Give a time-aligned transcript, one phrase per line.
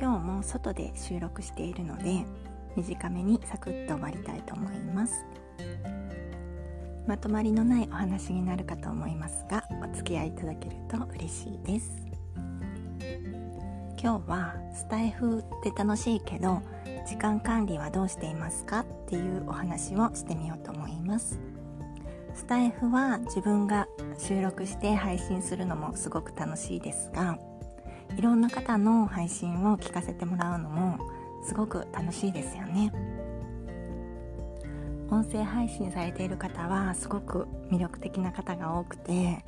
[0.00, 2.24] 今日も外で収録しているので
[2.76, 5.24] 短めにサクッと終わりたいと思います。
[7.04, 11.90] まとまりのないお話になるかと思いますがお付き合いいただけると嬉しいです。
[14.00, 16.62] 今日はスタイフって楽しいけど
[17.08, 18.80] 時間管理はどうしていますか？
[18.80, 21.40] っていうお話をしてみようと思います。
[22.34, 27.36] スタイフは自分が収録して配信するのもすごく楽しいですが
[28.16, 30.98] いろんな方の配信を聞かせてもらうのも
[31.44, 32.92] すごく楽しいですよね。
[35.10, 39.42] 音声配信されている方はすごく魅力的な方が多くて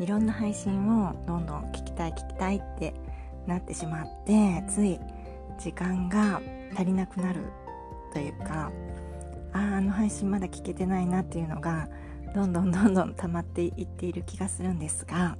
[0.00, 2.92] いろんな配信をどんどん聞きたい聞きたいって
[3.46, 4.98] なってしまってつい
[5.58, 6.40] 時間が
[6.74, 7.42] 足りなくなる
[8.12, 8.72] というか
[9.52, 11.88] あああの配信まだ聞けてないなっていうのが
[12.34, 15.38] どんどんどんどん溜まっていっている気がするんですが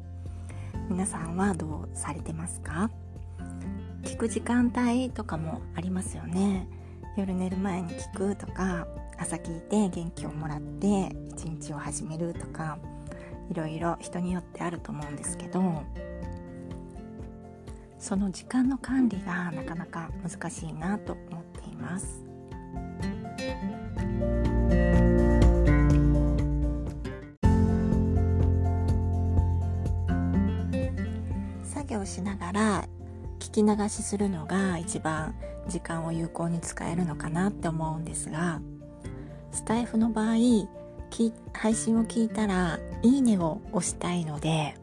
[0.88, 2.90] 皆さんはどうされてますか？
[4.04, 6.68] 聞く時間帯とかもありますよね。
[7.16, 8.86] 夜寝る前に聞くとか
[9.18, 12.78] 朝聞いて元気をもらって一日を始めるとか
[13.50, 15.82] いろいろ人によってあると思うんですけど
[17.98, 22.22] その時間の管理がなかなか難しいなと思っています。
[32.06, 32.88] しながら
[33.38, 35.34] 聞き流しするのが一番
[35.68, 38.60] 時間を有効に使えるのかなって思うんですが
[39.52, 40.36] スタイフの場合
[41.54, 44.76] 配信を聞いたら「いいね」を押したいので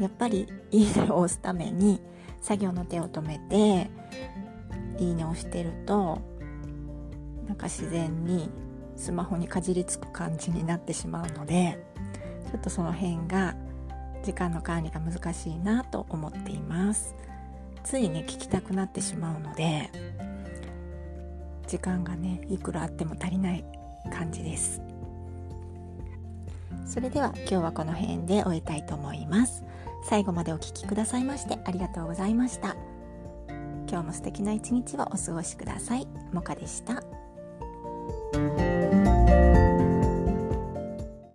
[0.00, 2.00] やっぱり「いいね」を押すために
[2.40, 3.90] 作業の手を止めて
[4.98, 6.20] 「いいね」を押してると
[7.46, 8.50] なんか自然に
[8.96, 11.84] スマホにかじりつく感じになってしまうので
[12.50, 13.54] ちょっとその辺が
[14.22, 17.14] 時間の管理が難しいなと思っています。
[17.82, 19.90] ついね聞きたくなってしまうので
[21.66, 23.64] 時間がねいくらあっても足りない
[24.12, 24.82] 感じです。
[26.86, 29.64] それでは今日はこの辺で終えたいと思います。
[30.04, 32.74] 最後までお聴きくださいましてありがとうございました。
[33.88, 36.06] 今日も素敵な一日をお過ごしください。
[36.32, 37.19] もかでした。